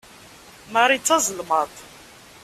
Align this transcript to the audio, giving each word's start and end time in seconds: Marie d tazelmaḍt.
Marie 0.73 0.99
d 0.99 1.03
tazelmaḍt. 1.05 1.75